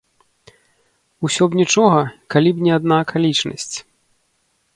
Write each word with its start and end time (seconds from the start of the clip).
Усё 1.29 1.43
б 1.51 1.59
нічога, 1.61 1.99
калі 2.37 2.49
б 2.57 2.69
не 2.69 2.75
адна 2.79 2.95
акалічнасць. 3.07 3.73